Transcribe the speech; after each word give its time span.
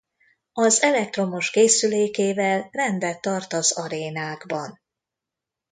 Az 0.53 0.81
elektromos 0.81 1.49
készülékével 1.51 2.69
rendet 2.71 3.21
tart 3.21 3.53
az 3.53 3.71
arénákban. 3.77 4.79